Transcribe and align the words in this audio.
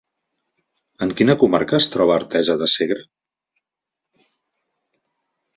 En 1.05 1.11
quina 1.19 1.35
comarca 1.43 1.77
es 1.83 1.91
troba 1.95 2.15
Artesa 2.21 2.57
de 2.63 2.71
Segre? 2.73 3.05